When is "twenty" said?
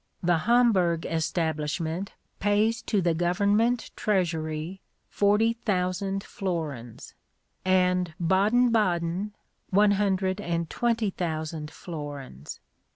10.71-11.11